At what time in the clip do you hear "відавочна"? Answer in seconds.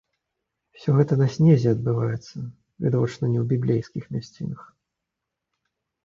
2.85-3.25